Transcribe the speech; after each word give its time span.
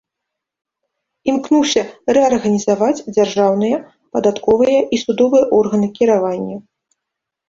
Імкнуўся 1.33 1.81
рэарганізаваць 2.17 2.97
дзяржаўныя, 3.17 3.77
падатковыя 4.17 4.79
і 4.97 4.99
судовыя 5.03 5.45
органы 5.59 5.87
кіравання. 6.01 6.57